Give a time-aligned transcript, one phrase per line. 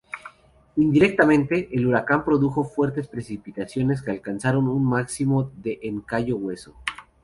[0.77, 6.73] Indirectamente, el huracán produjo fuertes precipitaciones que alcanzaron un máximo de en Cayo Hueso.